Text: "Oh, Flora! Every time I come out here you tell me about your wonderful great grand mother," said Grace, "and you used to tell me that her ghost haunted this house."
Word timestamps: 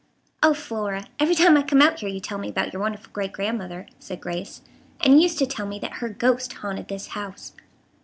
"Oh, 0.41 0.55
Flora! 0.55 1.05
Every 1.19 1.35
time 1.35 1.55
I 1.55 1.61
come 1.61 1.79
out 1.79 1.99
here 1.99 2.09
you 2.09 2.19
tell 2.19 2.39
me 2.39 2.49
about 2.49 2.73
your 2.73 2.81
wonderful 2.81 3.11
great 3.13 3.33
grand 3.33 3.59
mother," 3.59 3.85
said 3.99 4.19
Grace, 4.19 4.61
"and 5.01 5.13
you 5.13 5.19
used 5.19 5.37
to 5.37 5.45
tell 5.45 5.67
me 5.67 5.77
that 5.77 5.97
her 6.01 6.09
ghost 6.09 6.53
haunted 6.53 6.87
this 6.87 7.09
house." 7.09 7.53